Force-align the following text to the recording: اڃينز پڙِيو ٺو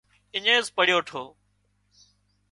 اڃينز 0.35 0.67
پڙِيو 0.75 0.99
ٺو 1.07 1.23